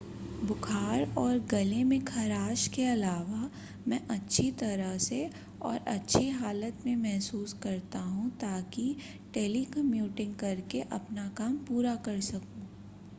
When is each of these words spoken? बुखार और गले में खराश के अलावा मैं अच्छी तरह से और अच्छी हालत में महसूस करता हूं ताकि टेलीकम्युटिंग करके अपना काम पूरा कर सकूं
बुखार 0.41 1.01
और 1.17 1.37
गले 1.51 1.83
में 1.83 1.99
खराश 2.05 2.65
के 2.67 2.85
अलावा 2.85 3.49
मैं 3.87 3.99
अच्छी 4.11 4.49
तरह 4.51 4.97
से 4.97 5.19
और 5.61 5.77
अच्छी 5.87 6.29
हालत 6.29 6.79
में 6.85 6.95
महसूस 6.95 7.53
करता 7.63 7.99
हूं 7.99 8.29
ताकि 8.41 8.95
टेलीकम्युटिंग 9.33 10.35
करके 10.35 10.81
अपना 10.93 11.29
काम 11.37 11.57
पूरा 11.65 11.95
कर 12.05 12.19
सकूं 12.25 12.67